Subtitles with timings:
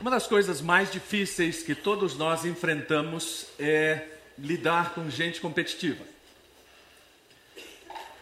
[0.00, 4.06] Uma das coisas mais difíceis que todos nós enfrentamos é
[4.38, 6.04] lidar com gente competitiva.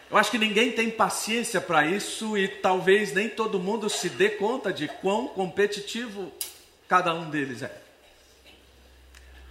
[0.09, 4.29] Eu acho que ninguém tem paciência para isso e talvez nem todo mundo se dê
[4.29, 6.31] conta de quão competitivo
[6.87, 7.81] cada um deles é.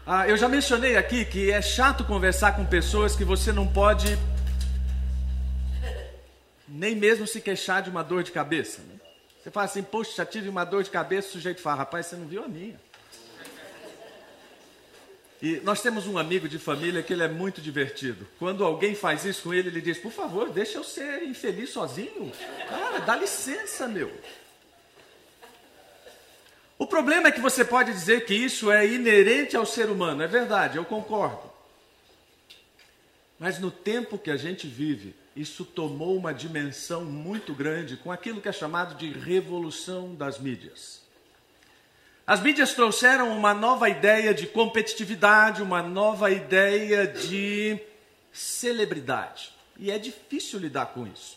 [0.06, 4.19] Ah, eu já mencionei aqui que é chato conversar com pessoas que você não pode
[6.69, 8.83] nem mesmo se queixar de uma dor de cabeça.
[8.83, 8.95] Né?
[9.42, 12.17] Você fala assim, poxa, já tive uma dor de cabeça, o sujeito fala, rapaz, você
[12.17, 12.78] não viu a minha.
[15.41, 18.27] E nós temos um amigo de família que ele é muito divertido.
[18.39, 22.33] Quando alguém faz isso com ele, ele diz: Por favor, deixa eu ser infeliz sozinho.
[22.69, 24.11] Cara, dá licença, meu.
[26.78, 30.22] O problema é que você pode dizer que isso é inerente ao ser humano.
[30.22, 31.50] É verdade, eu concordo.
[33.39, 38.41] Mas no tempo que a gente vive, isso tomou uma dimensão muito grande com aquilo
[38.41, 41.03] que é chamado de revolução das mídias.
[42.27, 47.78] As mídias trouxeram uma nova ideia de competitividade, uma nova ideia de
[48.33, 49.53] celebridade.
[49.78, 51.35] E é difícil lidar com isso.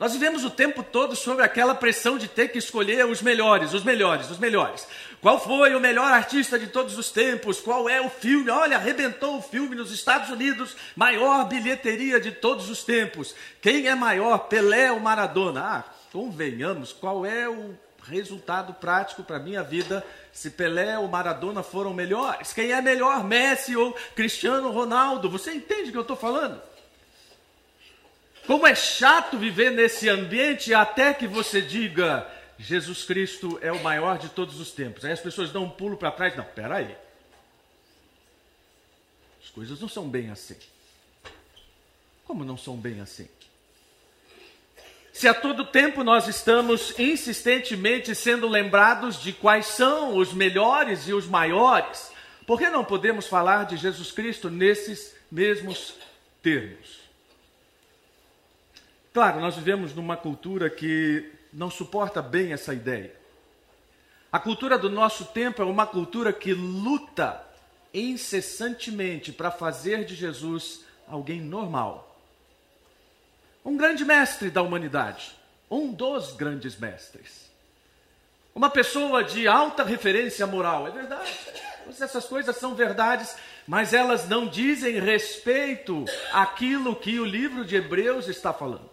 [0.00, 3.84] Nós vivemos o tempo todo sobre aquela pressão de ter que escolher os melhores, os
[3.84, 4.88] melhores, os melhores.
[5.20, 7.60] Qual foi o melhor artista de todos os tempos?
[7.60, 8.48] Qual é o filme?
[8.48, 13.34] Olha, arrebentou o filme nos Estados Unidos, maior bilheteria de todos os tempos.
[13.60, 15.60] Quem é maior, Pelé ou Maradona?
[15.62, 21.92] Ah, convenhamos, qual é o resultado prático para minha vida se Pelé ou Maradona foram
[21.92, 22.54] melhores.
[22.54, 25.28] Quem é melhor, Messi ou Cristiano Ronaldo?
[25.28, 26.70] Você entende o que eu estou falando?
[28.50, 32.28] Como é chato viver nesse ambiente até que você diga
[32.58, 35.04] Jesus Cristo é o maior de todos os tempos.
[35.04, 36.36] Aí as pessoas dão um pulo para trás.
[36.36, 36.96] Não, peraí.
[39.40, 40.56] As coisas não são bem assim.
[42.24, 43.28] Como não são bem assim?
[45.12, 51.14] Se a todo tempo nós estamos insistentemente sendo lembrados de quais são os melhores e
[51.14, 52.10] os maiores,
[52.48, 55.94] por que não podemos falar de Jesus Cristo nesses mesmos
[56.42, 56.99] termos?
[59.12, 63.14] Claro, nós vivemos numa cultura que não suporta bem essa ideia.
[64.30, 67.44] A cultura do nosso tempo é uma cultura que luta
[67.92, 72.10] incessantemente para fazer de Jesus alguém normal
[73.64, 75.36] um grande mestre da humanidade,
[75.70, 77.50] um dos grandes mestres.
[78.54, 81.32] Uma pessoa de alta referência moral, é verdade.
[81.84, 83.36] Todas essas coisas são verdades,
[83.66, 88.88] mas elas não dizem respeito àquilo que o livro de Hebreus está falando.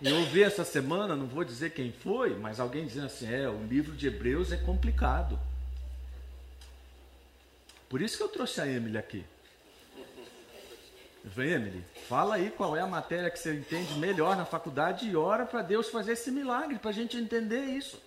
[0.00, 3.48] E eu ouvi essa semana, não vou dizer quem foi, mas alguém dizendo assim: é,
[3.48, 5.38] o livro de Hebreus é complicado.
[7.88, 9.24] Por isso que eu trouxe a Emily aqui.
[11.30, 15.14] Falei, Emily, fala aí qual é a matéria que você entende melhor na faculdade e
[15.14, 18.00] ora para Deus fazer esse milagre, para a gente entender isso.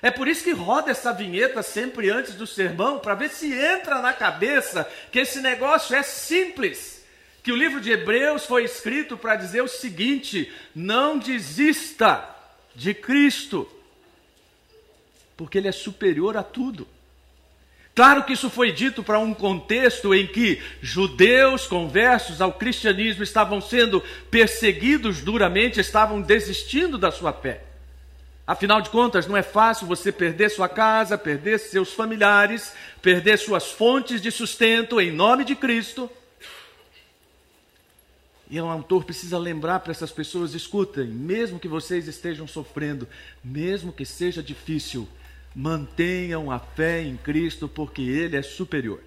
[0.00, 4.00] É por isso que roda essa vinheta sempre antes do sermão, para ver se entra
[4.00, 7.04] na cabeça que esse negócio é simples.
[7.42, 12.28] Que o livro de Hebreus foi escrito para dizer o seguinte: não desista
[12.74, 13.68] de Cristo,
[15.36, 16.86] porque Ele é superior a tudo.
[17.94, 23.60] Claro que isso foi dito para um contexto em que judeus conversos ao cristianismo estavam
[23.60, 27.67] sendo perseguidos duramente, estavam desistindo da sua fé.
[28.48, 32.72] Afinal de contas, não é fácil você perder sua casa, perder seus familiares,
[33.02, 36.10] perder suas fontes de sustento em nome de Cristo.
[38.48, 43.06] E o autor precisa lembrar para essas pessoas: escutem, mesmo que vocês estejam sofrendo,
[43.44, 45.06] mesmo que seja difícil,
[45.54, 49.02] mantenham a fé em Cristo, porque Ele é superior.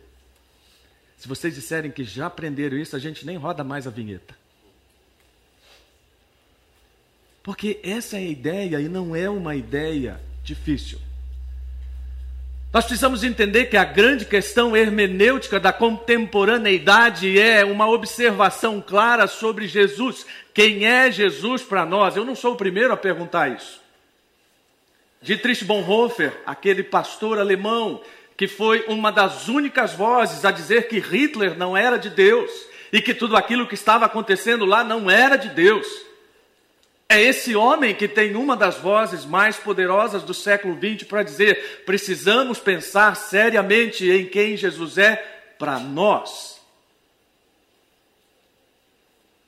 [1.17, 4.40] Se vocês disserem que já aprenderam isso, a gente nem roda mais a vinheta.
[7.43, 10.99] Porque essa é a ideia e não é uma ideia difícil.
[12.73, 19.67] Nós precisamos entender que a grande questão hermenêutica da contemporaneidade é uma observação clara sobre
[19.67, 20.25] Jesus.
[20.53, 22.15] Quem é Jesus para nós?
[22.15, 23.81] Eu não sou o primeiro a perguntar isso.
[25.21, 28.01] Dietrich Bonhoeffer, aquele pastor alemão
[28.37, 32.49] que foi uma das únicas vozes a dizer que Hitler não era de Deus
[32.91, 35.85] e que tudo aquilo que estava acontecendo lá não era de Deus.
[37.11, 41.83] É esse homem que tem uma das vozes mais poderosas do século XX para dizer:
[41.85, 45.17] precisamos pensar seriamente em quem Jesus é
[45.59, 46.61] para nós.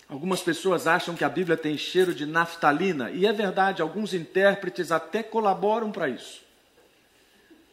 [0.10, 4.92] Algumas pessoas acham que a Bíblia tem cheiro de naftalina, e é verdade, alguns intérpretes
[4.92, 6.42] até colaboram para isso.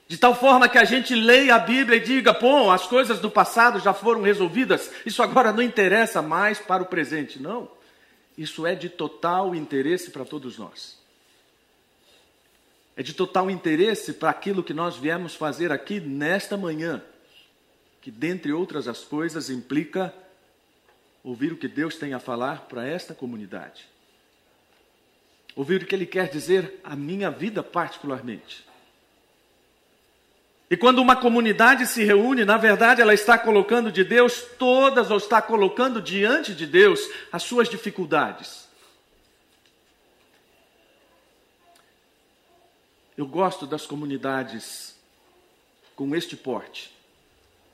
[0.06, 3.28] De tal forma que a gente leia a Bíblia e diga: bom, as coisas do
[3.28, 7.42] passado já foram resolvidas, isso agora não interessa mais para o presente.
[7.42, 7.79] Não.
[8.40, 10.98] Isso é de total interesse para todos nós.
[12.96, 17.04] É de total interesse para aquilo que nós viemos fazer aqui nesta manhã,
[18.00, 20.14] que, dentre outras as coisas, implica
[21.22, 23.86] ouvir o que Deus tem a falar para esta comunidade.
[25.54, 28.66] Ouvir o que Ele quer dizer à minha vida, particularmente.
[30.70, 35.16] E quando uma comunidade se reúne, na verdade ela está colocando de Deus todas, ou
[35.16, 37.00] está colocando diante de Deus
[37.32, 38.68] as suas dificuldades.
[43.18, 44.94] Eu gosto das comunidades
[45.96, 46.94] com este porte.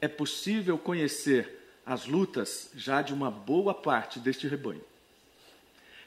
[0.00, 1.52] É possível conhecer
[1.84, 4.82] as lutas já de uma boa parte deste rebanho.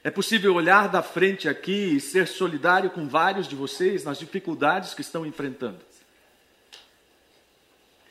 [0.04, 4.96] É possível olhar da frente aqui e ser solidário com vários de vocês nas dificuldades
[4.96, 5.89] que estão enfrentando.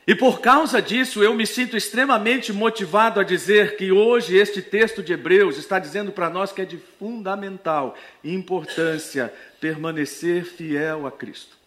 [0.09, 5.03] E por causa disso, eu me sinto extremamente motivado a dizer que hoje este texto
[5.03, 7.95] de Hebreus está dizendo para nós que é de fundamental
[8.25, 11.59] importância permanecer fiel a Cristo.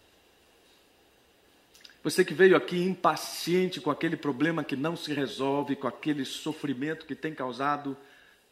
[2.02, 7.06] Você que veio aqui impaciente com aquele problema que não se resolve, com aquele sofrimento
[7.06, 7.96] que tem causado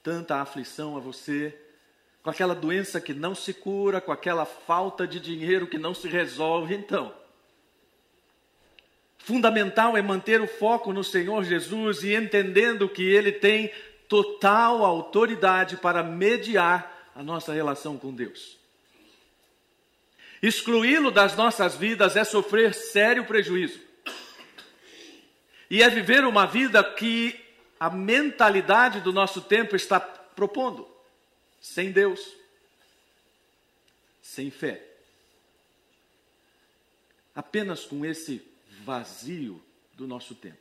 [0.05, 1.53] tanta aflição a você,
[2.23, 6.07] com aquela doença que não se cura, com aquela falta de dinheiro que não se
[6.07, 7.13] resolve, então.
[9.23, 13.71] Fundamental é manter o foco no Senhor Jesus e entendendo que Ele tem
[14.09, 18.59] total autoridade para mediar a nossa relação com Deus.
[20.43, 23.79] Excluí-lo das nossas vidas é sofrer sério prejuízo.
[25.69, 27.39] E é viver uma vida que
[27.79, 30.89] a mentalidade do nosso tempo está propondo,
[31.61, 32.21] sem Deus,
[34.23, 34.83] sem fé.
[37.35, 38.50] Apenas com esse
[38.85, 39.63] vazio
[39.95, 40.57] do nosso tempo.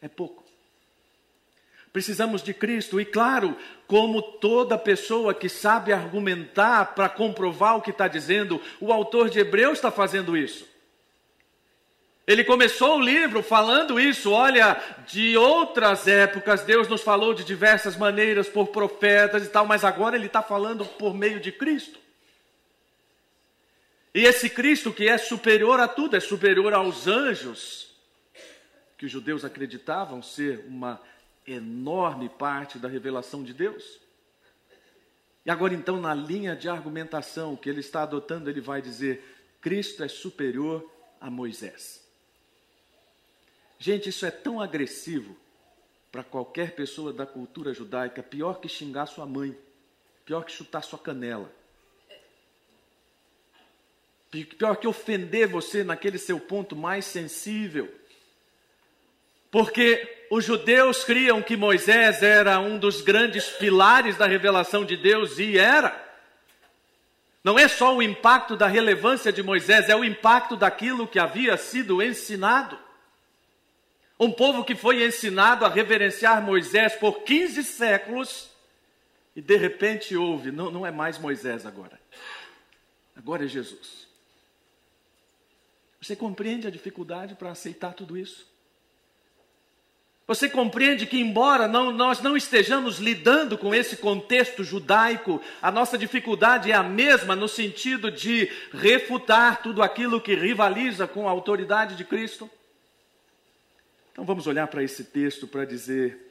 [0.00, 0.44] É pouco.
[1.92, 3.56] Precisamos de Cristo, e claro,
[3.86, 9.40] como toda pessoa que sabe argumentar para comprovar o que está dizendo, o autor de
[9.40, 10.70] Hebreus está fazendo isso.
[12.30, 14.30] Ele começou o livro falando isso.
[14.30, 19.82] Olha, de outras épocas, Deus nos falou de diversas maneiras por profetas e tal, mas
[19.82, 21.98] agora ele está falando por meio de Cristo.
[24.14, 27.94] E esse Cristo que é superior a tudo, é superior aos anjos,
[28.98, 31.00] que os judeus acreditavam ser uma
[31.46, 34.00] enorme parte da revelação de Deus.
[35.44, 39.24] E agora, então, na linha de argumentação que ele está adotando, ele vai dizer:
[39.60, 40.88] Cristo é superior
[41.20, 42.04] a Moisés.
[43.78, 45.36] Gente, isso é tão agressivo
[46.12, 49.56] para qualquer pessoa da cultura judaica, pior que xingar sua mãe,
[50.24, 51.50] pior que chutar sua canela,
[54.30, 57.92] pior que ofender você naquele seu ponto mais sensível.
[59.50, 65.38] Porque os judeus criam que Moisés era um dos grandes pilares da revelação de Deus,
[65.38, 66.08] e era.
[67.42, 71.56] Não é só o impacto da relevância de Moisés, é o impacto daquilo que havia
[71.56, 72.78] sido ensinado.
[74.18, 78.50] Um povo que foi ensinado a reverenciar Moisés por 15 séculos,
[79.34, 81.98] e de repente houve, não, não é mais Moisés agora,
[83.16, 84.09] agora é Jesus.
[86.10, 88.44] Você compreende a dificuldade para aceitar tudo isso?
[90.26, 95.96] Você compreende que, embora não, nós não estejamos lidando com esse contexto judaico, a nossa
[95.96, 101.94] dificuldade é a mesma no sentido de refutar tudo aquilo que rivaliza com a autoridade
[101.94, 102.50] de Cristo?
[104.10, 106.28] Então vamos olhar para esse texto para dizer: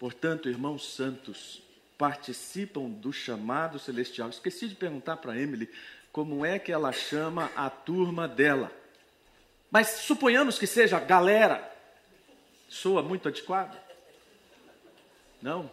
[0.00, 1.62] portanto, irmãos santos,
[1.96, 4.28] participam do chamado celestial.
[4.28, 5.70] Esqueci de perguntar para Emily
[6.16, 8.72] como é que ela chama a turma dela.
[9.70, 11.70] Mas suponhamos que seja galera.
[12.70, 13.76] Soa muito antiquado?
[15.42, 15.70] Não?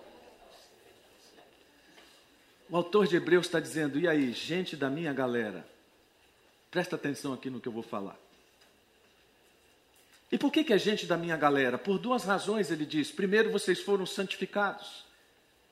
[2.70, 5.66] O autor de Hebreus está dizendo: e aí, gente da minha galera,
[6.70, 8.20] presta atenção aqui no que eu vou falar.
[10.30, 11.78] E por que, que é gente da minha galera?
[11.78, 13.14] Por duas razões, ele diz.
[13.14, 15.06] Primeiro, vocês foram santificados.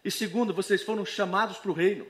[0.01, 2.07] E segundo, vocês foram chamados para o reino.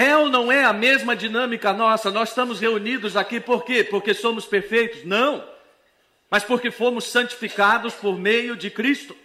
[0.00, 2.10] É ou não é a mesma dinâmica nossa?
[2.10, 3.84] Nós estamos reunidos aqui por quê?
[3.84, 5.04] Porque somos perfeitos?
[5.04, 5.44] Não
[6.30, 9.16] mas porque fomos santificados por meio de Cristo,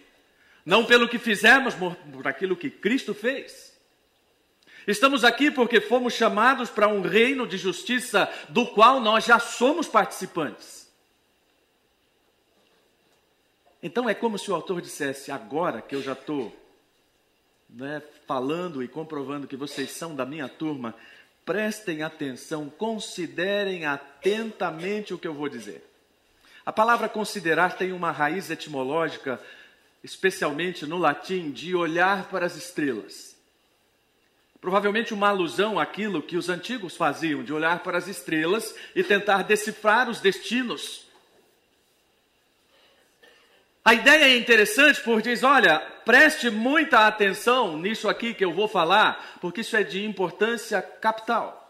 [0.64, 3.76] não pelo que fizemos, por aquilo que Cristo fez.
[4.86, 9.86] Estamos aqui porque fomos chamados para um reino de justiça do qual nós já somos
[9.86, 10.90] participantes.
[13.80, 16.54] Então é como se o autor dissesse: agora que eu já estou
[17.68, 20.94] né, falando e comprovando que vocês são da minha turma,
[21.44, 25.84] prestem atenção, considerem atentamente o que eu vou dizer.
[26.64, 29.40] A palavra considerar tem uma raiz etimológica,
[30.02, 33.36] especialmente no latim, de olhar para as estrelas.
[34.60, 39.44] Provavelmente uma alusão àquilo que os antigos faziam, de olhar para as estrelas e tentar
[39.44, 41.05] decifrar os destinos.
[43.86, 48.66] A ideia é interessante porque diz: olha, preste muita atenção nisso aqui que eu vou
[48.66, 51.62] falar, porque isso é de importância capital.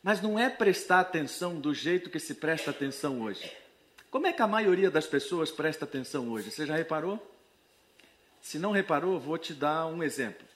[0.00, 3.50] Mas não é prestar atenção do jeito que se presta atenção hoje.
[4.12, 6.52] Como é que a maioria das pessoas presta atenção hoje?
[6.52, 7.20] Você já reparou?
[8.40, 10.46] Se não reparou, vou te dar um exemplo.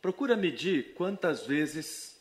[0.00, 2.16] Procura medir quantas vezes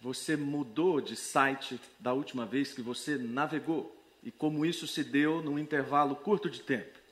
[0.00, 5.42] você mudou de site da última vez que você navegou e como isso se deu
[5.42, 7.02] num intervalo curto de tempo.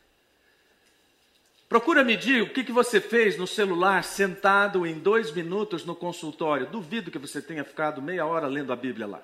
[1.70, 6.66] Procura medir o que, que você fez no celular sentado em dois minutos no consultório.
[6.66, 9.22] Duvido que você tenha ficado meia hora lendo a Bíblia lá.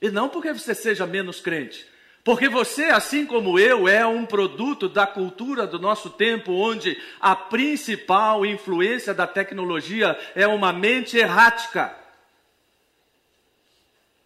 [0.00, 1.84] E não porque você seja menos crente,
[2.22, 7.34] porque você, assim como eu, é um produto da cultura do nosso tempo, onde a
[7.34, 11.97] principal influência da tecnologia é uma mente errática.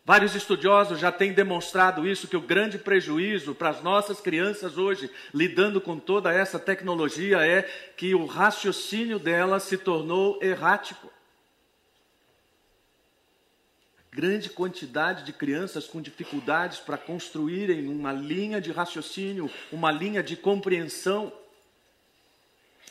[0.04, 5.08] Vários estudiosos já têm demonstrado isso, que o grande prejuízo para as nossas crianças hoje,
[5.32, 7.62] lidando com toda essa tecnologia, é
[7.96, 11.08] que o raciocínio delas se tornou errático.
[14.10, 20.36] Grande quantidade de crianças com dificuldades para construírem uma linha de raciocínio, uma linha de
[20.36, 21.32] compreensão.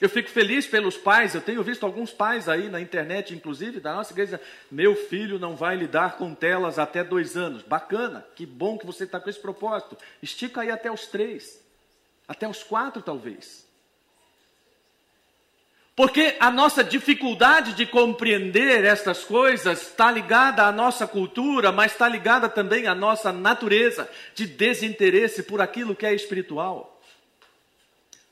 [0.01, 3.93] Eu fico feliz pelos pais, eu tenho visto alguns pais aí na internet, inclusive da
[3.93, 4.41] nossa igreja,
[4.72, 7.62] meu filho não vai lidar com telas até dois anos.
[7.62, 9.96] Bacana, que bom que você está com esse propósito.
[10.20, 11.63] Estica aí até os três,
[12.27, 13.63] até os quatro talvez.
[15.96, 22.08] Porque a nossa dificuldade de compreender estas coisas está ligada à nossa cultura, mas está
[22.10, 26.90] ligada também à nossa natureza de desinteresse por aquilo que é espiritual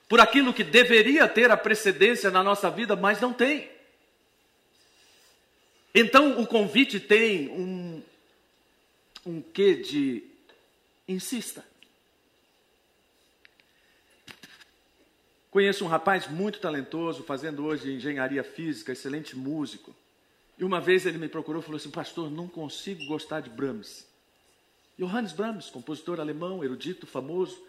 [0.09, 3.69] por aquilo que deveria ter a precedência na nossa vida, mas não tem.
[5.93, 8.01] Então o convite tem um,
[9.23, 10.23] um quê de
[11.07, 11.63] insista.
[15.51, 19.95] Conheço um rapaz muito talentoso, fazendo hoje engenharia física, excelente músico.
[20.57, 24.07] E uma vez ele me procurou e falou assim: Pastor, não consigo gostar de Brahms.
[24.97, 27.59] Johannes Brahms, compositor alemão, erudito, famoso,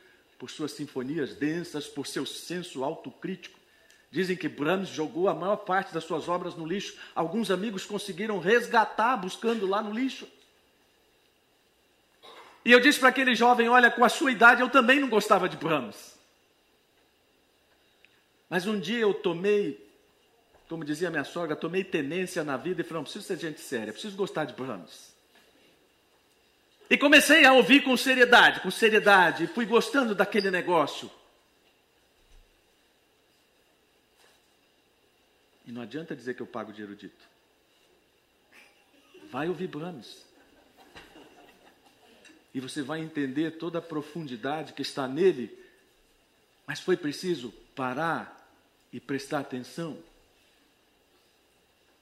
[0.41, 3.61] por suas sinfonias densas, por seu senso autocrítico.
[4.11, 6.97] Dizem que Brahms jogou a maior parte das suas obras no lixo.
[7.15, 10.27] Alguns amigos conseguiram resgatar buscando lá no lixo.
[12.65, 15.47] E eu disse para aquele jovem: Olha, com a sua idade eu também não gostava
[15.47, 16.19] de Brahms.
[18.49, 19.87] Mas um dia eu tomei,
[20.71, 23.93] como dizia minha sogra, tomei tenência na vida e falei: Não preciso ser gente séria,
[23.93, 25.15] preciso gostar de Brahms.
[26.91, 31.09] E comecei a ouvir com seriedade, com seriedade, fui gostando daquele negócio.
[35.65, 37.25] E não adianta dizer que eu pago de erudito.
[39.31, 40.27] Vai ouvir Brahms.
[42.53, 45.57] E você vai entender toda a profundidade que está nele.
[46.67, 48.53] Mas foi preciso parar
[48.93, 49.97] e prestar atenção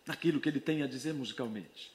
[0.07, 1.93] naquilo que ele tem a dizer musicalmente.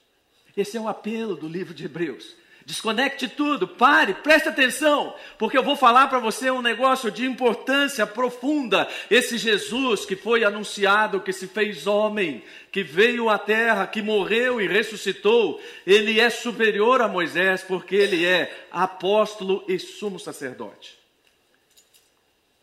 [0.56, 2.43] Esse é o apelo do livro de Hebreus.
[2.66, 8.08] Desconecte tudo, pare, preste atenção, porque eu vou falar para você um negócio de importância
[8.08, 8.88] profunda.
[9.12, 12.42] Esse Jesus que foi anunciado, que se fez homem,
[12.72, 18.26] que veio à terra, que morreu e ressuscitou, ele é superior a Moisés, porque ele
[18.26, 20.98] é apóstolo e sumo sacerdote.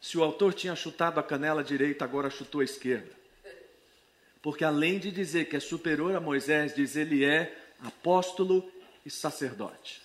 [0.01, 3.13] Se o autor tinha chutado a canela direita, agora chutou a esquerda.
[4.41, 7.55] Porque além de dizer que é superior a Moisés, diz ele é
[7.85, 8.67] apóstolo
[9.05, 10.01] e sacerdote.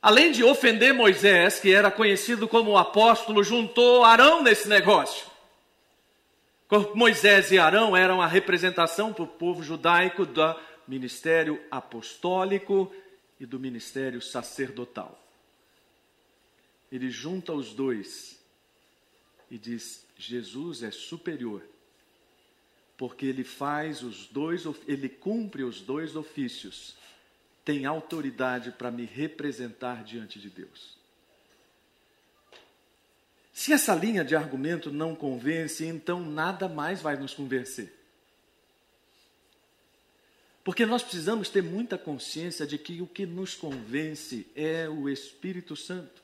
[0.00, 5.30] Além de ofender Moisés, que era conhecido como apóstolo, juntou Arão nesse negócio.
[6.94, 10.56] Moisés e Arão eram a representação para o povo judaico do
[10.88, 12.92] ministério apostólico
[13.38, 15.22] e do ministério sacerdotal.
[16.90, 18.38] Ele junta os dois
[19.50, 21.62] e diz: Jesus é superior,
[22.96, 26.96] porque ele faz os dois, ele cumpre os dois ofícios
[27.64, 30.96] tem autoridade para me representar diante de Deus.
[33.52, 37.92] Se essa linha de argumento não convence, então nada mais vai nos convencer.
[40.64, 45.74] Porque nós precisamos ter muita consciência de que o que nos convence é o Espírito
[45.76, 46.22] Santo.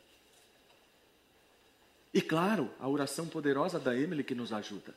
[2.14, 4.95] E claro, a oração poderosa da Emily que nos ajuda.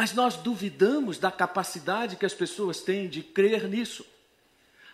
[0.00, 4.02] Mas nós duvidamos da capacidade que as pessoas têm de crer nisso.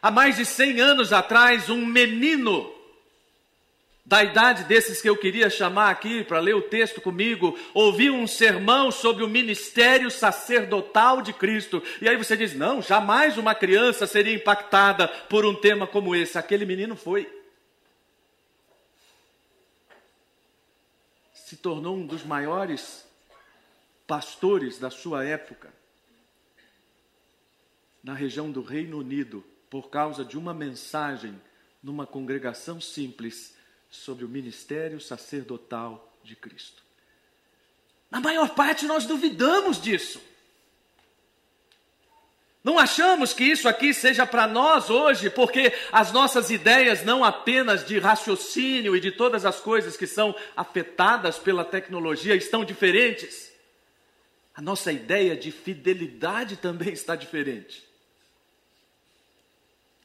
[0.03, 2.75] Há mais de 100 anos atrás, um menino
[4.05, 8.27] da idade desses que eu queria chamar aqui para ler o texto comigo, ouviu um
[8.27, 11.81] sermão sobre o ministério sacerdotal de Cristo.
[12.03, 16.37] E aí você diz: não, jamais uma criança seria impactada por um tema como esse.
[16.37, 17.33] Aquele menino foi.
[21.33, 23.06] Se tornou um dos maiores
[24.07, 25.73] pastores da sua época
[28.03, 31.41] na região do Reino Unido por causa de uma mensagem
[31.83, 33.57] numa congregação simples
[33.91, 36.83] sobre o ministério sacerdotal de Cristo.
[38.11, 40.21] Na maior parte nós duvidamos disso.
[42.63, 47.85] Não achamos que isso aqui seja para nós hoje, porque as nossas ideias, não apenas
[47.87, 53.56] de raciocínio e de todas as coisas que são afetadas pela tecnologia, estão diferentes.
[54.57, 57.87] A nossa ideia de fidelidade também está diferente.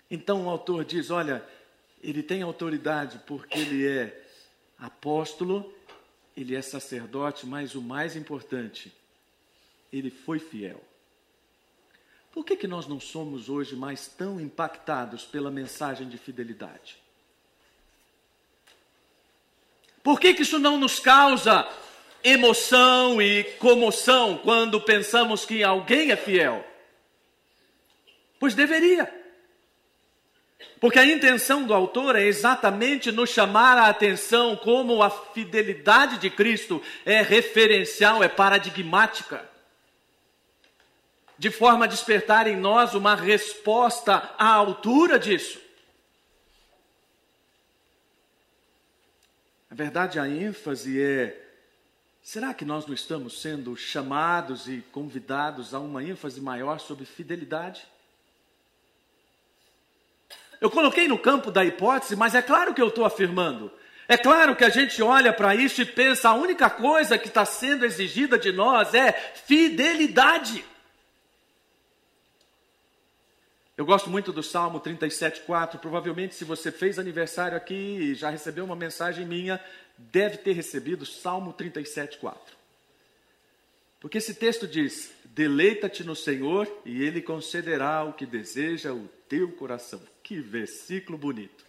[0.10, 1.42] Então o autor diz: olha,
[2.04, 4.28] ele tem autoridade porque ele é
[4.78, 5.74] apóstolo,
[6.36, 8.92] ele é sacerdote, mas o mais importante,
[9.92, 10.84] ele foi fiel.
[12.34, 16.98] Por que, que nós não somos hoje mais tão impactados pela mensagem de fidelidade?
[20.04, 21.64] Por que, que isso não nos causa
[22.24, 26.66] emoção e comoção quando pensamos que alguém é fiel?
[28.40, 29.22] Pois deveria.
[30.80, 36.30] Porque a intenção do autor é exatamente nos chamar a atenção como a fidelidade de
[36.30, 39.48] Cristo é referencial, é paradigmática.
[41.38, 45.60] De forma a despertar em nós uma resposta à altura disso.
[49.70, 51.41] Na verdade, a ênfase é:
[52.24, 57.82] será que nós não estamos sendo chamados e convidados a uma ênfase maior sobre fidelidade?
[60.60, 63.72] Eu coloquei no campo da hipótese, mas é claro que eu estou afirmando.
[64.08, 67.46] É claro que a gente olha para isso e pensa: a única coisa que está
[67.46, 70.64] sendo exigida de nós é fidelidade.
[73.78, 75.80] Eu gosto muito do Salmo 37,4.
[75.80, 79.60] Provavelmente, se você fez aniversário aqui e já recebeu uma mensagem minha,
[80.12, 82.36] deve ter recebido Salmo 37,4.
[84.00, 89.52] Porque esse texto diz: Deleita-te no Senhor e Ele concederá o que deseja o teu
[89.52, 90.02] coração.
[90.24, 91.64] Que versículo bonito.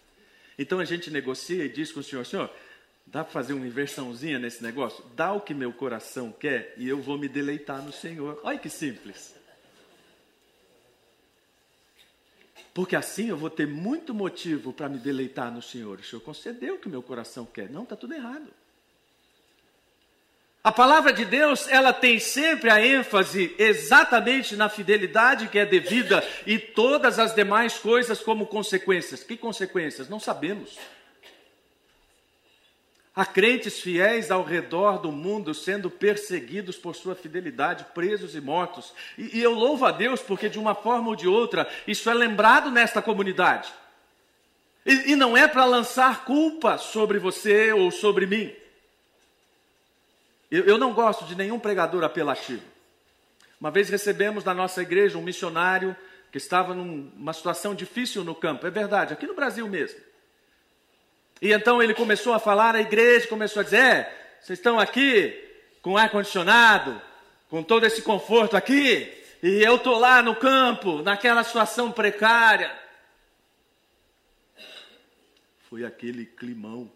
[0.57, 2.49] Então a gente negocia e diz com o Senhor: Senhor,
[3.05, 5.03] dá para fazer uma inversãozinha nesse negócio?
[5.15, 8.39] Dá o que meu coração quer e eu vou me deleitar no Senhor.
[8.43, 9.35] Olha que simples.
[12.73, 15.99] Porque assim eu vou ter muito motivo para me deleitar no Senhor.
[15.99, 17.69] O Senhor concedeu o que meu coração quer.
[17.69, 18.47] Não, está tudo errado.
[20.63, 26.25] A palavra de Deus, ela tem sempre a ênfase exatamente na fidelidade que é devida
[26.47, 29.23] e todas as demais coisas como consequências.
[29.23, 30.07] Que consequências?
[30.07, 30.79] Não sabemos.
[33.15, 38.91] Há crentes fiéis ao redor do mundo sendo perseguidos por sua fidelidade, presos e mortos.
[39.17, 42.13] E, e eu louvo a Deus porque, de uma forma ou de outra, isso é
[42.13, 43.71] lembrado nesta comunidade.
[44.83, 48.51] E, e não é para lançar culpa sobre você ou sobre mim.
[50.49, 52.63] Eu, eu não gosto de nenhum pregador apelativo.
[53.59, 55.95] Uma vez recebemos na nossa igreja um missionário
[56.31, 58.65] que estava numa situação difícil no campo.
[58.65, 59.99] É verdade, aqui no Brasil mesmo.
[61.41, 65.39] E então ele começou a falar, a igreja começou a dizer: é, vocês estão aqui
[65.81, 67.01] com ar-condicionado,
[67.49, 69.11] com todo esse conforto aqui,
[69.43, 72.71] e eu estou lá no campo, naquela situação precária.
[75.69, 76.89] Foi aquele climão.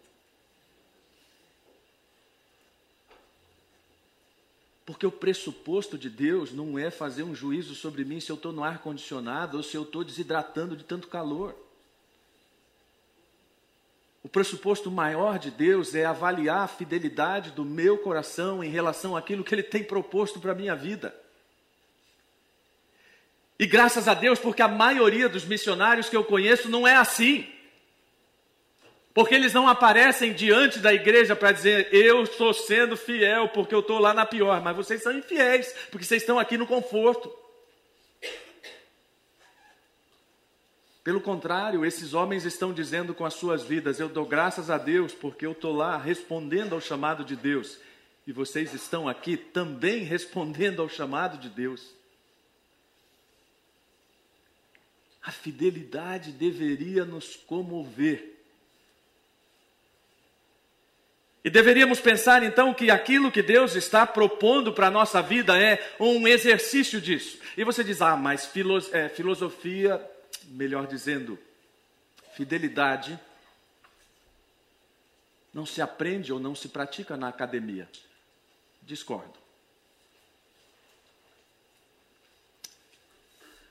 [4.86, 8.52] Porque o pressuposto de Deus não é fazer um juízo sobre mim se eu estou
[8.52, 11.54] no ar-condicionado ou se eu estou desidratando de tanto calor.
[14.22, 19.44] O pressuposto maior de Deus é avaliar a fidelidade do meu coração em relação àquilo
[19.44, 21.14] que Ele tem proposto para a minha vida.
[23.58, 27.46] E graças a Deus, porque a maioria dos missionários que eu conheço não é assim.
[29.12, 33.80] Porque eles não aparecem diante da igreja para dizer, eu estou sendo fiel porque eu
[33.80, 37.28] estou lá na pior, mas vocês são infiéis, porque vocês estão aqui no conforto.
[41.08, 45.14] Pelo contrário, esses homens estão dizendo com as suas vidas: Eu dou graças a Deus
[45.14, 47.78] porque eu estou lá respondendo ao chamado de Deus.
[48.26, 51.94] E vocês estão aqui também respondendo ao chamado de Deus.
[55.22, 58.34] A fidelidade deveria nos comover.
[61.42, 65.90] E deveríamos pensar então que aquilo que Deus está propondo para a nossa vida é
[65.98, 67.38] um exercício disso.
[67.56, 68.52] E você diz, ah, mas
[68.92, 70.06] é, filosofia,
[70.48, 71.38] melhor dizendo,
[72.34, 73.18] fidelidade,
[75.52, 77.88] não se aprende ou não se pratica na academia.
[78.82, 79.38] Discordo.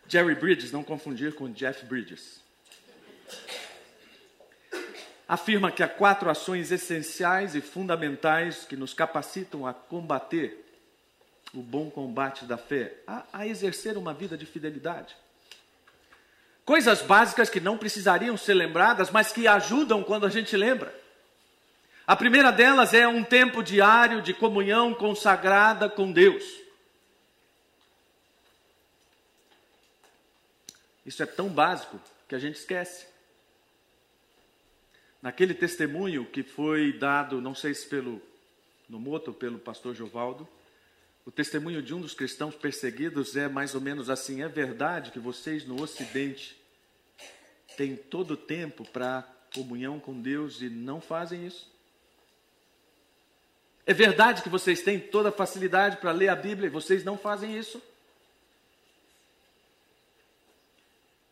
[0.07, 2.41] Jerry Bridges, não confundir com Jeff Bridges
[5.27, 10.63] afirma que há quatro ações essenciais e fundamentais que nos capacitam a combater
[11.53, 15.15] o bom combate da fé, a, a, exercer uma vida de fidelidade.
[16.67, 20.93] Coisas básicas que não precisariam ser lembradas, mas que ajudam quando a gente lembra.
[22.05, 26.43] A primeira delas é um tempo diário de comunhão consagrada com Deus.
[31.05, 33.07] Isso é tão básico que a gente esquece.
[35.21, 38.21] Naquele testemunho que foi dado, não sei se pelo
[38.89, 40.45] no Moto ou pelo pastor Jovaldo,
[41.27, 45.19] o testemunho de um dos cristãos perseguidos é mais ou menos assim: é verdade que
[45.19, 46.57] vocês no Ocidente
[47.75, 51.69] têm todo o tempo para comunhão com Deus e não fazem isso?
[53.85, 57.17] É verdade que vocês têm toda a facilidade para ler a Bíblia e vocês não
[57.17, 57.81] fazem isso?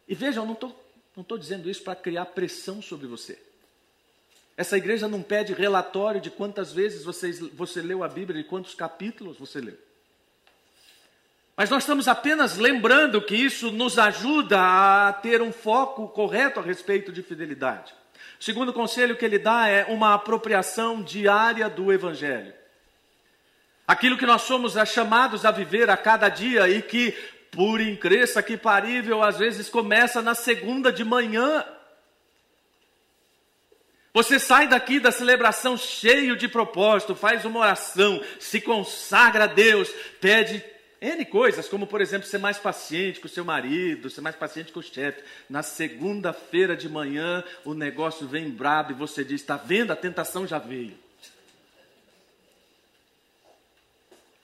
[0.09, 0.77] E vejam, não estou
[1.15, 3.41] não tô dizendo isso para criar pressão sobre você.
[4.57, 8.75] Essa igreja não pede relatório de quantas vezes você, você leu a Bíblia, de quantos
[8.75, 9.84] capítulos você leu.
[11.57, 16.63] Mas nós estamos apenas lembrando que isso nos ajuda a ter um foco correto a
[16.63, 17.93] respeito de fidelidade.
[18.39, 22.53] O segundo conselho que ele dá é uma apropriação diária do Evangelho.
[23.87, 27.11] Aquilo que nós somos chamados a viver a cada dia e que,
[27.51, 31.63] por incresça que parível, às vezes começa na segunda de manhã.
[34.13, 39.89] Você sai daqui da celebração cheio de propósito, faz uma oração, se consagra a Deus,
[40.19, 40.63] pede
[41.01, 44.71] N coisas, como por exemplo ser mais paciente com o seu marido, ser mais paciente
[44.71, 45.23] com o chefe.
[45.49, 49.91] Na segunda-feira de manhã o negócio vem brabo e você diz: está vendo?
[49.91, 50.97] A tentação já veio.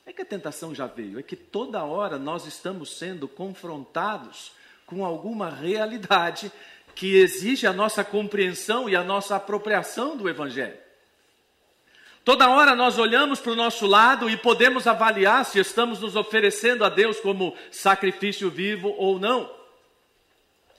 [0.05, 4.51] É que a tentação já veio, é que toda hora nós estamos sendo confrontados
[4.85, 6.51] com alguma realidade
[6.93, 10.77] que exige a nossa compreensão e a nossa apropriação do Evangelho.
[12.23, 16.85] Toda hora nós olhamos para o nosso lado e podemos avaliar se estamos nos oferecendo
[16.85, 19.49] a Deus como sacrifício vivo ou não.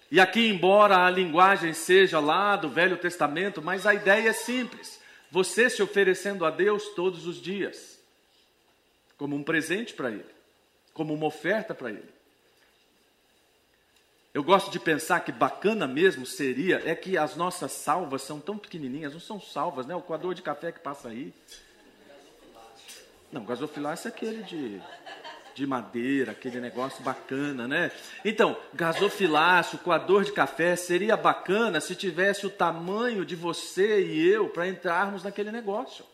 [0.09, 5.01] E aqui, embora a linguagem seja lá do Velho Testamento, mas a ideia é simples:
[5.31, 7.99] você se oferecendo a Deus todos os dias,
[9.17, 10.25] como um presente para Ele,
[10.93, 12.22] como uma oferta para Ele.
[14.35, 18.57] Eu gosto de pensar que bacana mesmo seria é que as nossas salvas são tão
[18.57, 19.95] pequenininhas, não são salvas, né?
[19.95, 21.35] O coador de café que passa aí.
[23.31, 24.81] Não, gasofilácio é aquele de,
[25.55, 27.93] de madeira, aquele negócio bacana, né?
[28.25, 34.49] Então, gasofilácio, coador de café, seria bacana se tivesse o tamanho de você e eu
[34.49, 36.07] para entrarmos naquele negócio.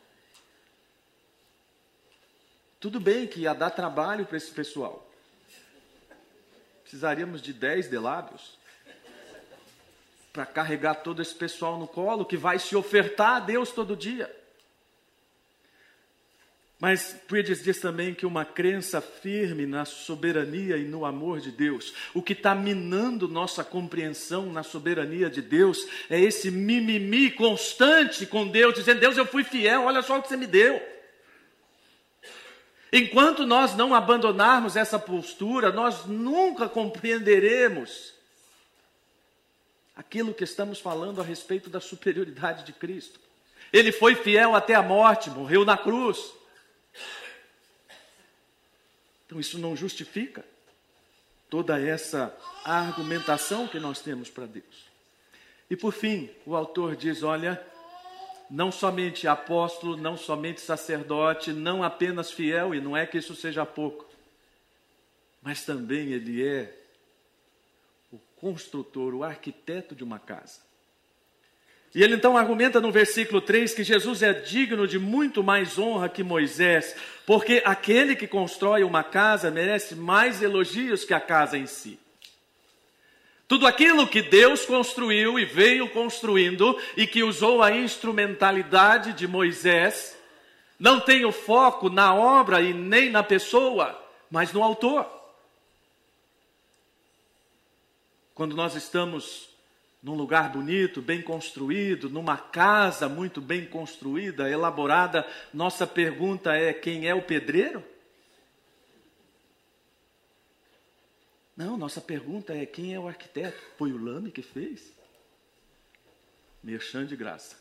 [2.81, 5.08] Tudo bem que ia dar trabalho para esse pessoal
[6.89, 8.59] precisaríamos de 10 de lábios
[10.33, 14.35] para carregar todo esse pessoal no colo que vai se ofertar a Deus todo dia.
[16.81, 21.93] Mas Bridges diz também que uma crença firme na soberania e no amor de Deus,
[22.15, 28.49] o que está minando nossa compreensão na soberania de Deus, é esse mimimi constante com
[28.49, 30.81] Deus, dizendo: Deus, eu fui fiel, olha só o que você me deu.
[32.93, 38.15] Enquanto nós não abandonarmos essa postura, nós nunca compreenderemos
[39.95, 43.21] aquilo que estamos falando a respeito da superioridade de Cristo.
[43.73, 46.33] Ele foi fiel até a morte, morreu na cruz.
[49.27, 50.43] Então isso não justifica
[51.51, 54.89] toda essa argumentação que nós temos para Deus.
[55.69, 57.63] E por fim, o autor diz: olha,
[58.51, 63.67] não somente apóstolo, não somente sacerdote, não apenas fiel, e não é que isso seja
[63.67, 64.07] pouco,
[65.43, 66.75] mas também ele é
[68.13, 70.61] o construtor, o arquiteto de uma casa.
[71.95, 76.09] E ele então argumenta no versículo 3 que Jesus é digno de muito mais honra
[76.09, 76.95] que Moisés,
[77.27, 81.99] porque aquele que constrói uma casa merece mais elogios que a casa em si.
[83.49, 90.15] Tudo aquilo que Deus construiu e veio construindo e que usou a instrumentalidade de Moisés,
[90.79, 93.99] não tem o foco na obra e nem na pessoa,
[94.31, 95.11] mas no autor.
[98.35, 99.49] Quando nós estamos
[100.03, 107.09] num lugar bonito, bem construído, numa casa muito bem construída, elaborada, nossa pergunta é: quem
[107.09, 107.83] é o pedreiro?
[111.59, 113.61] Não, nossa pergunta é: quem é o arquiteto?
[113.77, 114.93] Foi o Lame que fez?
[116.63, 117.57] Merchan de graça.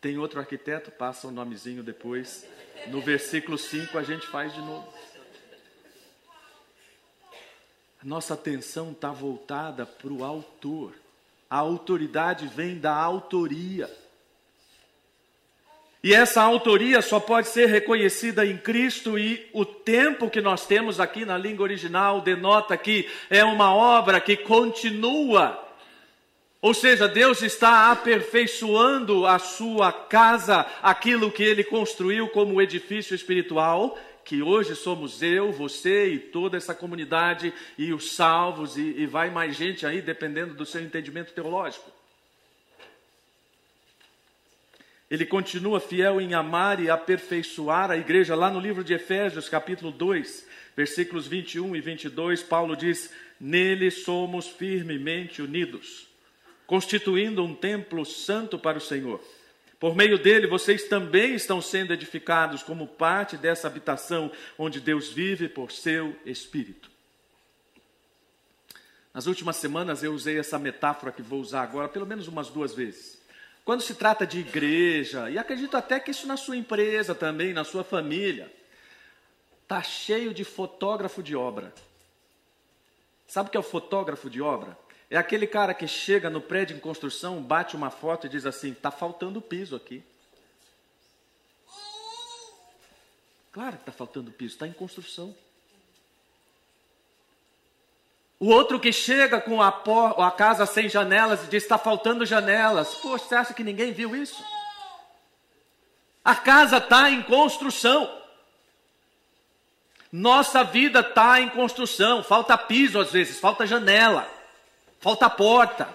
[0.00, 2.46] Tem outro arquiteto, passa o nomezinho depois.
[2.86, 4.90] No versículo 5 a gente faz de novo.
[8.02, 10.94] nossa atenção está voltada para o autor.
[11.50, 13.90] A autoridade vem da autoria.
[16.06, 21.00] E essa autoria só pode ser reconhecida em Cristo, e o tempo que nós temos
[21.00, 25.60] aqui na língua original denota que é uma obra que continua.
[26.62, 33.98] Ou seja, Deus está aperfeiçoando a sua casa, aquilo que ele construiu como edifício espiritual,
[34.24, 39.28] que hoje somos eu, você e toda essa comunidade e os salvos, e, e vai
[39.28, 41.95] mais gente aí, dependendo do seu entendimento teológico.
[45.10, 48.34] Ele continua fiel em amar e aperfeiçoar a igreja.
[48.34, 54.48] Lá no livro de Efésios, capítulo 2, versículos 21 e 22, Paulo diz: Nele somos
[54.48, 56.08] firmemente unidos,
[56.66, 59.22] constituindo um templo santo para o Senhor.
[59.78, 65.48] Por meio dele, vocês também estão sendo edificados como parte dessa habitação onde Deus vive
[65.48, 66.90] por seu Espírito.
[69.14, 72.74] Nas últimas semanas eu usei essa metáfora que vou usar agora pelo menos umas duas
[72.74, 73.15] vezes.
[73.66, 77.64] Quando se trata de igreja, e acredito até que isso na sua empresa também, na
[77.64, 78.48] sua família,
[79.64, 81.74] está cheio de fotógrafo de obra.
[83.26, 84.78] Sabe o que é o fotógrafo de obra?
[85.10, 88.70] É aquele cara que chega no prédio em construção, bate uma foto e diz assim:
[88.70, 90.00] está faltando piso aqui.
[93.50, 95.34] Claro que está faltando piso, está em construção.
[98.38, 102.26] O outro que chega com a, por, a casa sem janelas e diz: está faltando
[102.26, 102.94] janelas.
[102.96, 104.44] Poxa, você acha que ninguém viu isso?
[106.24, 108.10] A casa está em construção.
[110.12, 112.22] Nossa vida está em construção.
[112.22, 114.36] Falta piso às vezes, falta janela
[115.06, 115.88] falta porta.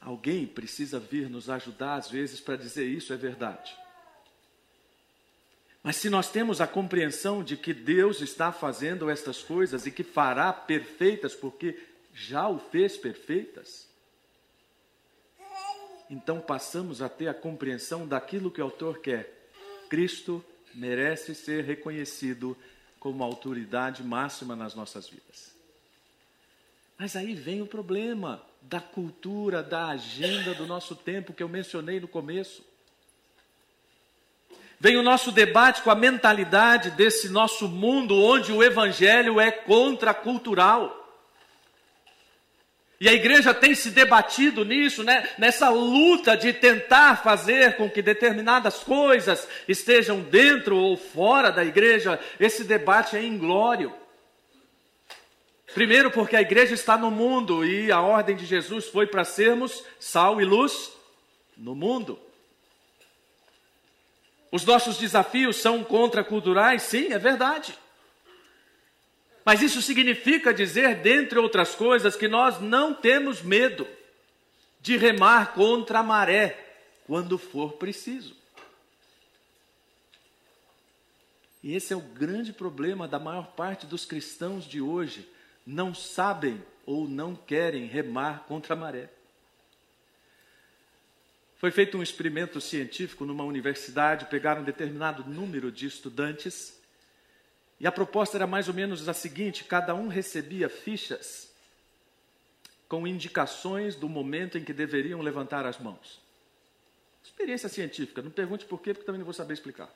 [0.00, 3.76] Alguém precisa vir nos ajudar às vezes para dizer isso é verdade.
[5.88, 10.04] Mas se nós temos a compreensão de que Deus está fazendo estas coisas e que
[10.04, 11.78] fará perfeitas, porque
[12.12, 13.88] já o fez perfeitas,
[16.10, 19.48] então passamos a ter a compreensão daquilo que o autor quer.
[19.88, 22.54] Cristo merece ser reconhecido
[23.00, 25.54] como autoridade máxima nas nossas vidas.
[26.98, 31.98] Mas aí vem o problema da cultura, da agenda do nosso tempo que eu mencionei
[31.98, 32.62] no começo.
[34.80, 40.94] Vem o nosso debate com a mentalidade desse nosso mundo onde o evangelho é contracultural.
[43.00, 45.28] E a igreja tem se debatido nisso, né?
[45.38, 52.18] nessa luta de tentar fazer com que determinadas coisas estejam dentro ou fora da igreja.
[52.40, 53.92] Esse debate é inglório.
[55.74, 59.84] Primeiro, porque a igreja está no mundo e a ordem de Jesus foi para sermos
[60.00, 60.92] sal e luz
[61.56, 62.18] no mundo.
[64.50, 66.82] Os nossos desafios são contraculturais?
[66.82, 67.76] Sim, é verdade.
[69.44, 73.86] Mas isso significa dizer, dentre outras coisas, que nós não temos medo
[74.80, 76.66] de remar contra a maré
[77.06, 78.36] quando for preciso.
[81.62, 85.28] E esse é o grande problema da maior parte dos cristãos de hoje.
[85.66, 89.10] Não sabem ou não querem remar contra a maré.
[91.58, 96.78] Foi feito um experimento científico numa universidade, pegaram um determinado número de estudantes
[97.80, 101.52] e a proposta era mais ou menos a seguinte: cada um recebia fichas
[102.88, 106.20] com indicações do momento em que deveriam levantar as mãos.
[107.24, 109.92] Experiência científica, não pergunte por quê, porque também não vou saber explicar.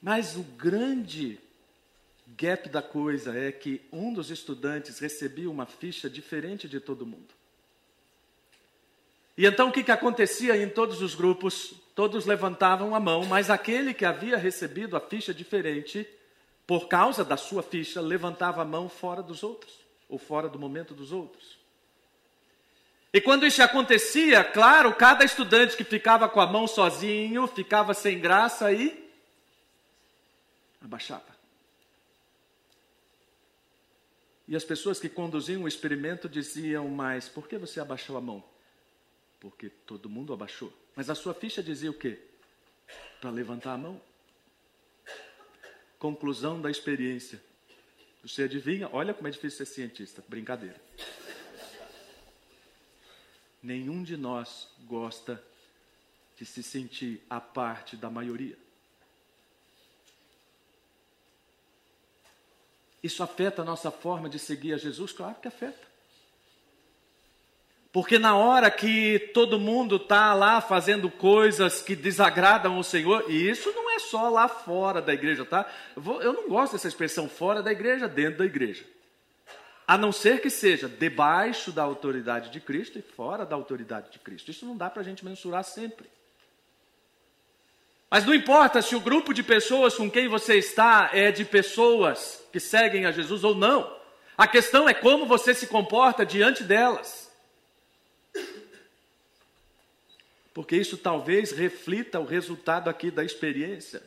[0.00, 1.40] Mas o grande
[2.36, 7.34] gap da coisa é que um dos estudantes recebia uma ficha diferente de todo mundo.
[9.36, 11.74] E então o que, que acontecia em todos os grupos?
[11.94, 16.08] Todos levantavam a mão, mas aquele que havia recebido a ficha diferente,
[16.66, 19.72] por causa da sua ficha, levantava a mão fora dos outros,
[20.08, 21.58] ou fora do momento dos outros.
[23.12, 28.18] E quando isso acontecia, claro, cada estudante que ficava com a mão sozinho, ficava sem
[28.18, 29.08] graça e
[30.80, 31.34] abaixava.
[34.46, 38.42] E as pessoas que conduziam o experimento diziam, mas por que você abaixou a mão?
[39.44, 40.72] Porque todo mundo abaixou.
[40.96, 42.18] Mas a sua ficha dizia o quê?
[43.20, 44.00] Para levantar a mão.
[45.98, 47.42] conclusão da experiência.
[48.22, 48.88] Você adivinha?
[48.90, 50.24] Olha como é difícil ser cientista.
[50.26, 50.80] Brincadeira.
[53.62, 55.44] Nenhum de nós gosta
[56.38, 58.56] de se sentir a parte da maioria.
[63.02, 65.12] Isso afeta a nossa forma de seguir a Jesus?
[65.12, 65.93] Claro que afeta.
[67.94, 73.48] Porque na hora que todo mundo está lá fazendo coisas que desagradam o Senhor, e
[73.48, 75.64] isso não é só lá fora da igreja, tá?
[76.20, 78.84] Eu não gosto dessa expressão fora da igreja, dentro da igreja.
[79.86, 84.18] A não ser que seja debaixo da autoridade de Cristo e fora da autoridade de
[84.18, 84.50] Cristo.
[84.50, 86.10] Isso não dá para a gente mensurar sempre.
[88.10, 92.44] Mas não importa se o grupo de pessoas com quem você está é de pessoas
[92.52, 93.96] que seguem a Jesus ou não.
[94.36, 97.23] A questão é como você se comporta diante delas.
[100.54, 104.00] Porque isso talvez reflita o resultado aqui da experiência.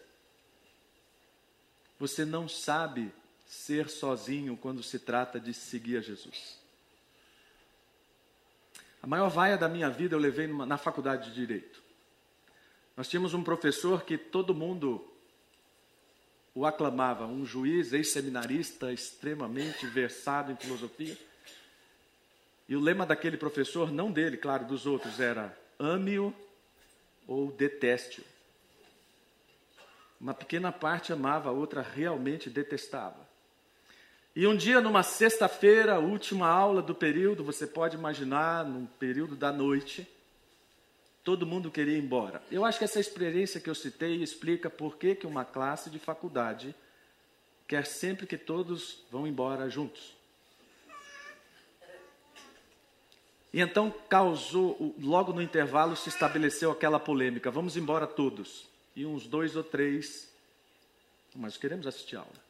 [1.99, 3.11] Você não sabe
[3.45, 6.57] ser sozinho quando se trata de seguir a Jesus.
[9.03, 11.83] A maior vaia da minha vida eu levei numa, na faculdade de Direito.
[12.95, 15.05] Nós tínhamos um professor que todo mundo
[16.55, 21.17] o aclamava, um juiz ex-seminarista extremamente versado em filosofia.
[22.67, 26.33] E o lema daquele professor, não dele, claro, dos outros, era ame-o
[27.27, 28.23] ou deteste-o.
[30.19, 33.27] Uma pequena parte amava, a outra realmente detestava.
[34.35, 39.51] E um dia, numa sexta-feira, última aula do período, você pode imaginar, num período da
[39.51, 40.07] noite,
[41.23, 42.41] todo mundo queria ir embora.
[42.51, 45.99] Eu acho que essa experiência que eu citei explica por que, que uma classe de
[45.99, 46.73] faculdade
[47.67, 50.16] quer sempre que todos vão embora juntos.
[53.57, 58.67] E então causou, logo no intervalo se estabeleceu aquela polêmica: vamos embora todos.
[58.95, 60.31] E uns dois ou três,
[61.35, 62.43] mas queremos assistir a aula.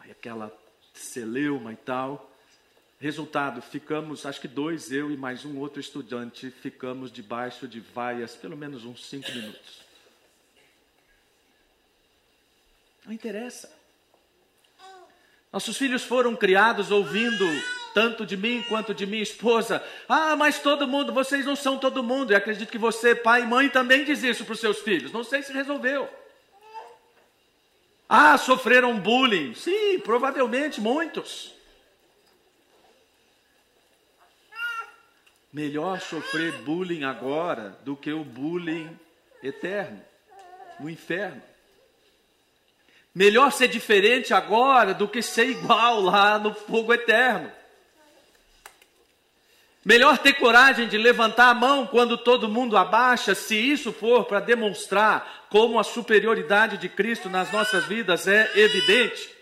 [0.00, 0.54] Aí aquela
[0.92, 2.30] celeuma e tal.
[3.00, 8.36] Resultado, ficamos, acho que dois, eu e mais um outro estudante, ficamos debaixo de vaias
[8.36, 9.80] pelo menos uns cinco minutos.
[13.06, 13.74] Não interessa.
[15.50, 17.46] Nossos filhos foram criados ouvindo
[17.94, 19.82] tanto de mim quanto de minha esposa.
[20.08, 22.32] Ah, mas todo mundo, vocês não são todo mundo.
[22.32, 25.12] E acredito que você, pai e mãe, também diz isso para os seus filhos.
[25.12, 26.08] Não sei se resolveu.
[28.08, 29.54] Ah, sofreram bullying.
[29.54, 31.54] Sim, provavelmente muitos.
[35.52, 38.98] Melhor sofrer bullying agora do que o bullying
[39.40, 40.02] eterno,
[40.80, 41.40] no inferno.
[43.14, 47.52] Melhor ser diferente agora do que ser igual lá no fogo eterno.
[49.84, 54.40] Melhor ter coragem de levantar a mão quando todo mundo abaixa, se isso for para
[54.40, 59.34] demonstrar como a superioridade de Cristo nas nossas vidas é evidente.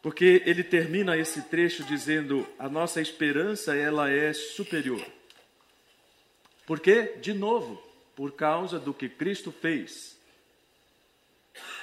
[0.00, 5.04] Porque ele termina esse trecho dizendo: a nossa esperança ela é superior.
[6.64, 7.16] Por quê?
[7.20, 7.82] De novo,
[8.14, 10.11] por causa do que Cristo fez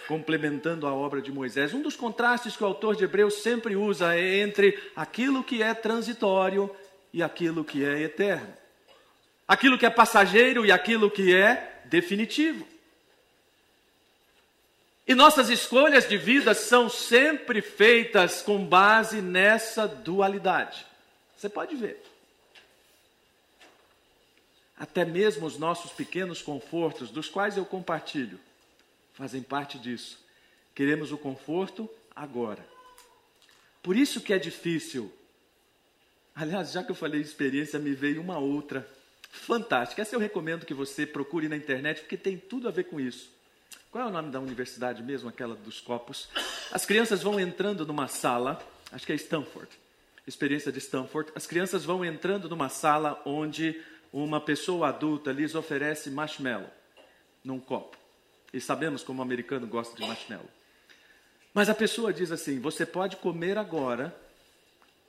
[0.10, 1.72] complementando a obra de Moisés.
[1.72, 5.72] Um dos contrastes que o autor de Hebreus sempre usa é entre aquilo que é
[5.76, 6.76] transitório
[7.13, 8.52] e aquilo que é eterno.
[9.48, 12.67] Aquilo que é passageiro e aquilo que é definitivo.
[15.08, 20.88] E nossas escolhas de vida são sempre feitas com base nessa dualidade.
[21.38, 22.02] Você pode ver.
[24.75, 28.40] Até mesmo os nossos pequenos confortos, dos quais eu compartilho,
[29.20, 30.17] fazem parte disso.
[30.74, 32.65] Queremos o conforto agora.
[33.84, 35.12] Por isso que é difícil.
[36.34, 38.90] Aliás, já que eu falei de experiência, me veio uma outra
[39.30, 40.02] fantástica.
[40.02, 43.30] Essa eu recomendo que você procure na internet, porque tem tudo a ver com isso.
[43.92, 46.30] Qual é o nome da universidade mesmo, aquela dos copos?
[46.72, 49.70] As crianças vão entrando numa sala, acho que é Stanford,
[50.26, 51.30] experiência de Stanford.
[51.36, 53.82] As crianças vão entrando numa sala onde
[54.13, 56.70] uma pessoa adulta lhes oferece marshmallow
[57.44, 57.98] num copo.
[58.54, 60.50] E sabemos como o americano gosta de marshmallow.
[61.54, 64.15] Mas a pessoa diz assim: você pode comer agora,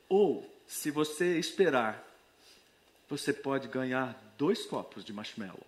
[0.08, 2.06] ou se você esperar,
[3.08, 5.66] você pode ganhar dois copos de marshmallow.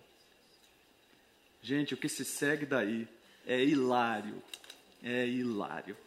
[1.61, 3.07] Gente, o que se segue daí
[3.45, 4.41] é hilário.
[5.03, 5.97] É hilário.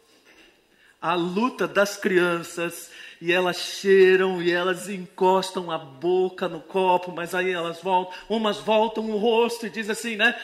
[1.00, 2.90] A luta das crianças,
[3.20, 8.58] e elas cheiram e elas encostam a boca no copo, mas aí elas voltam, umas
[8.58, 10.38] voltam o rosto e diz assim, né?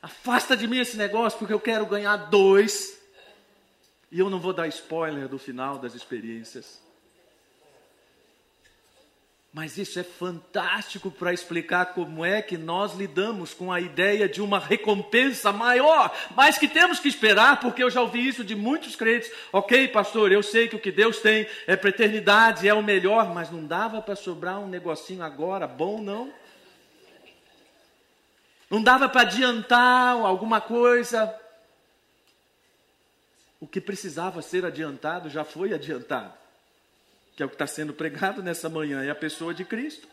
[0.00, 2.98] Afasta de mim esse negócio porque eu quero ganhar dois.
[4.10, 6.80] E eu não vou dar spoiler do final das experiências.
[9.52, 14.42] Mas isso é fantástico para explicar como é que nós lidamos com a ideia de
[14.42, 18.94] uma recompensa maior, mas que temos que esperar, porque eu já ouvi isso de muitos
[18.94, 19.32] crentes.
[19.50, 23.32] Ok, pastor, eu sei que o que Deus tem é para eternidade, é o melhor,
[23.34, 26.30] mas não dava para sobrar um negocinho agora, bom não?
[28.70, 31.34] Não dava para adiantar alguma coisa?
[33.60, 36.38] O que precisava ser adiantado já foi adiantado
[37.38, 40.08] que é o que está sendo pregado nessa manhã, é a pessoa de Cristo.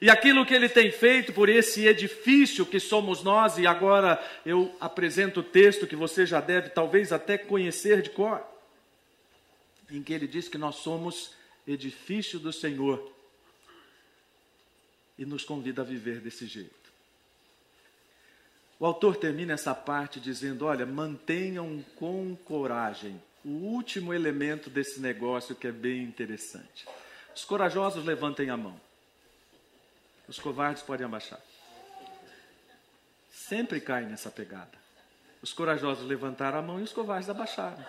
[0.00, 4.74] E aquilo que ele tem feito por esse edifício que somos nós, e agora eu
[4.80, 8.44] apresento o texto que você já deve talvez até conhecer de cor,
[9.88, 13.12] em que ele diz que nós somos edifício do Senhor
[15.16, 16.87] e nos convida a viver desse jeito.
[18.80, 25.54] O autor termina essa parte dizendo: Olha, mantenham com coragem o último elemento desse negócio
[25.54, 26.86] que é bem interessante.
[27.34, 28.78] Os corajosos levantem a mão.
[30.28, 31.40] Os covardes podem abaixar.
[33.30, 34.76] Sempre caem nessa pegada.
[35.40, 37.84] Os corajosos levantaram a mão e os covardes abaixaram.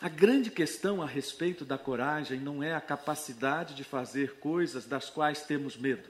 [0.00, 5.08] A grande questão a respeito da coragem não é a capacidade de fazer coisas das
[5.08, 6.08] quais temos medo,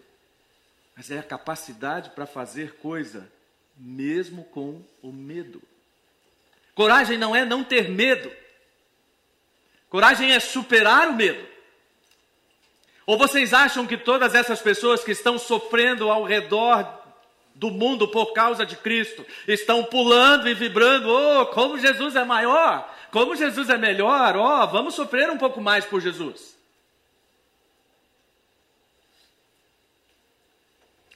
[0.97, 3.31] mas é a capacidade para fazer coisa
[3.77, 5.61] mesmo com o medo.
[6.75, 8.33] Coragem não é não ter medo.
[9.91, 11.47] Coragem é superar o medo.
[13.05, 17.03] Ou vocês acham que todas essas pessoas que estão sofrendo ao redor
[17.55, 21.09] do mundo por causa de Cristo estão pulando e vibrando?
[21.09, 22.93] Oh, como Jesus é maior!
[23.11, 24.37] Como Jesus é melhor!
[24.37, 26.56] Oh, vamos sofrer um pouco mais por Jesus.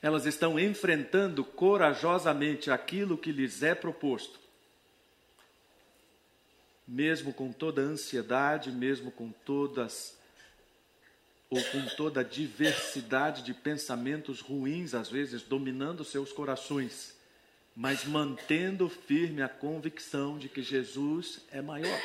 [0.02, 4.40] Elas estão enfrentando corajosamente aquilo que lhes é proposto
[6.90, 10.18] mesmo com toda a ansiedade, mesmo com todas
[11.48, 17.16] ou com toda a diversidade de pensamentos ruins, às vezes dominando seus corações,
[17.76, 22.00] mas mantendo firme a convicção de que Jesus é maior.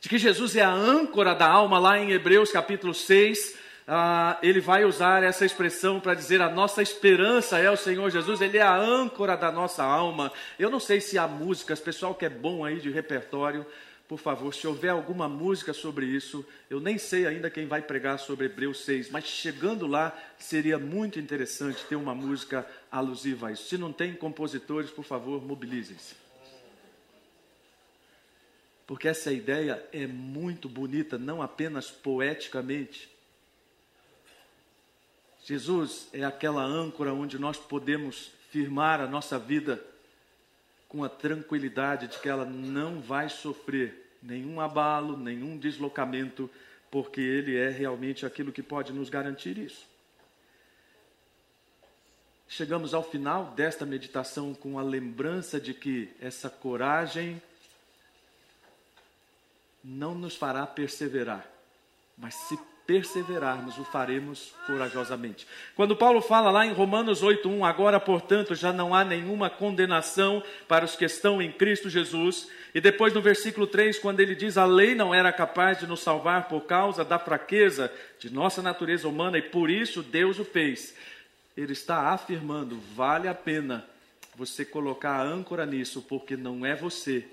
[0.00, 3.56] De que Jesus é a âncora da alma, lá em Hebreus capítulo 6,
[3.88, 8.40] ah, ele vai usar essa expressão para dizer a nossa esperança é o Senhor Jesus,
[8.40, 10.32] ele é a âncora da nossa alma.
[10.58, 13.64] Eu não sei se há músicas, pessoal que é bom aí de repertório,
[14.08, 18.18] por favor, se houver alguma música sobre isso, eu nem sei ainda quem vai pregar
[18.18, 23.68] sobre Hebreus 6, mas chegando lá, seria muito interessante ter uma música alusiva a isso.
[23.68, 26.14] Se não tem compositores, por favor, mobilizem-se.
[28.86, 33.10] Porque essa ideia é muito bonita, não apenas poeticamente,
[35.46, 39.80] Jesus é aquela âncora onde nós podemos firmar a nossa vida
[40.88, 46.50] com a tranquilidade de que ela não vai sofrer nenhum abalo, nenhum deslocamento,
[46.90, 49.86] porque Ele é realmente aquilo que pode nos garantir isso.
[52.48, 57.40] Chegamos ao final desta meditação com a lembrança de que essa coragem
[59.84, 61.48] não nos fará perseverar,
[62.18, 65.46] mas se perseverarmos, o faremos corajosamente.
[65.74, 70.84] Quando Paulo fala lá em Romanos 8:1, agora, portanto, já não há nenhuma condenação para
[70.84, 74.64] os que estão em Cristo Jesus, e depois no versículo 3, quando ele diz a
[74.64, 79.38] lei não era capaz de nos salvar por causa da fraqueza de nossa natureza humana
[79.38, 80.94] e por isso Deus o fez.
[81.56, 83.84] Ele está afirmando, vale a pena
[84.36, 87.26] você colocar a âncora nisso, porque não é você,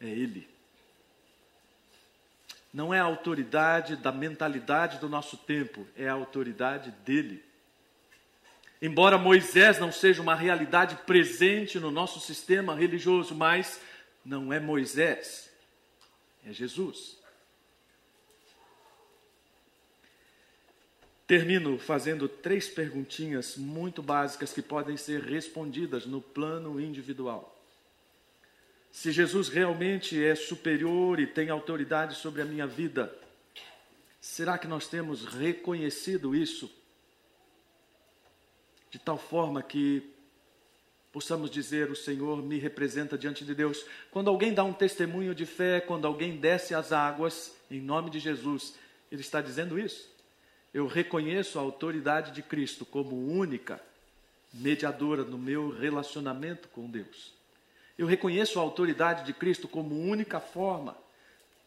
[0.00, 0.57] é ele
[2.78, 7.44] não é a autoridade da mentalidade do nosso tempo, é a autoridade dele.
[8.80, 13.80] Embora Moisés não seja uma realidade presente no nosso sistema religioso, mas
[14.24, 15.50] não é Moisés,
[16.46, 17.18] é Jesus.
[21.26, 27.57] Termino fazendo três perguntinhas muito básicas que podem ser respondidas no plano individual.
[28.98, 33.16] Se Jesus realmente é superior e tem autoridade sobre a minha vida,
[34.20, 36.68] será que nós temos reconhecido isso?
[38.90, 40.02] De tal forma que
[41.12, 43.86] possamos dizer: O Senhor me representa diante de Deus.
[44.10, 48.18] Quando alguém dá um testemunho de fé, quando alguém desce as águas, em nome de
[48.18, 48.74] Jesus,
[49.12, 50.10] ele está dizendo isso.
[50.74, 53.80] Eu reconheço a autoridade de Cristo como única
[54.52, 57.37] mediadora no meu relacionamento com Deus.
[57.98, 60.96] Eu reconheço a autoridade de Cristo como única forma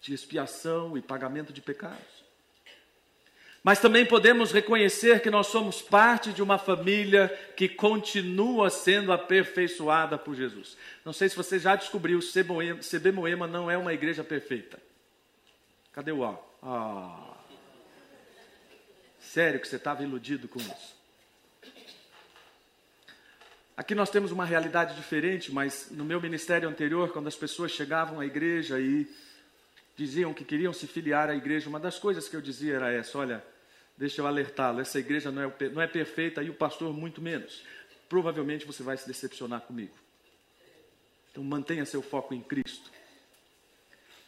[0.01, 2.21] de expiação e pagamento de pecados.
[3.63, 10.17] Mas também podemos reconhecer que nós somos parte de uma família que continua sendo aperfeiçoada
[10.17, 10.75] por Jesus.
[11.05, 14.79] Não sei se você já descobriu, CB Moema não é uma igreja perfeita.
[15.93, 16.39] Cadê o A?
[16.63, 17.33] Ah.
[19.19, 21.00] Sério que você estava iludido com isso?
[23.81, 28.19] Aqui nós temos uma realidade diferente, mas no meu ministério anterior, quando as pessoas chegavam
[28.19, 29.09] à igreja e
[29.97, 33.17] diziam que queriam se filiar à igreja, uma das coisas que eu dizia era essa:
[33.17, 33.43] olha,
[33.97, 37.63] deixa eu alertá-lo, essa igreja não é, não é perfeita e o pastor muito menos.
[38.07, 39.95] Provavelmente você vai se decepcionar comigo.
[41.31, 42.91] Então mantenha seu foco em Cristo.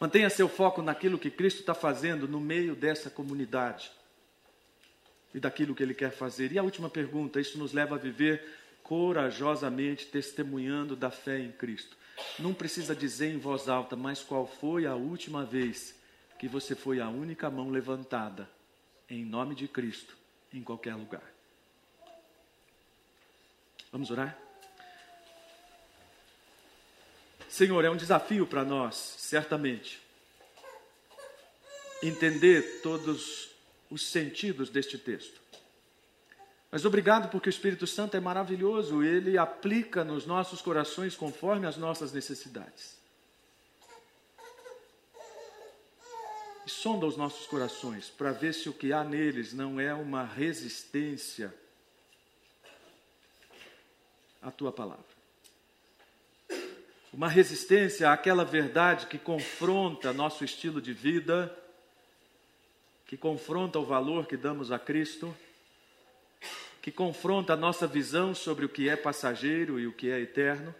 [0.00, 3.88] Mantenha seu foco naquilo que Cristo está fazendo no meio dessa comunidade
[5.32, 6.50] e daquilo que Ele quer fazer.
[6.50, 11.96] E a última pergunta: isso nos leva a viver corajosamente testemunhando da fé em Cristo.
[12.38, 15.98] Não precisa dizer em voz alta, mas qual foi a última vez
[16.38, 18.48] que você foi a única mão levantada
[19.08, 20.16] em nome de Cristo
[20.52, 21.24] em qualquer lugar?
[23.90, 24.38] Vamos orar?
[27.48, 30.00] Senhor, é um desafio para nós, certamente,
[32.02, 33.48] entender todos
[33.88, 35.40] os sentidos deste texto.
[36.74, 41.76] Mas obrigado porque o Espírito Santo é maravilhoso, ele aplica nos nossos corações conforme as
[41.76, 42.98] nossas necessidades.
[46.66, 50.24] E sonda os nossos corações para ver se o que há neles não é uma
[50.24, 51.54] resistência
[54.42, 55.04] à tua palavra.
[57.12, 61.56] Uma resistência àquela verdade que confronta nosso estilo de vida,
[63.06, 65.32] que confronta o valor que damos a Cristo
[66.84, 70.74] que confronta a nossa visão sobre o que é passageiro e o que é eterno,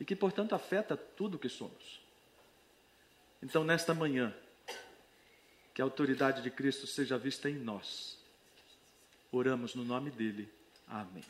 [0.00, 2.00] e que, portanto, afeta tudo o que somos.
[3.40, 4.34] Então, nesta manhã,
[5.72, 8.18] que a autoridade de Cristo seja vista em nós.
[9.30, 10.52] Oramos no nome dele.
[10.88, 11.22] Amém.